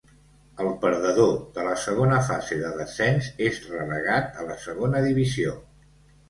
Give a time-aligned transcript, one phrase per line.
[0.61, 5.55] El perdedor de la segona fase de descens és relegat a la segona divisió.